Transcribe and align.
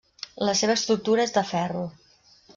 La 0.47 0.55
seva 0.61 0.75
estructura 0.81 1.27
és 1.27 1.37
de 1.37 1.45
ferro. 1.53 1.87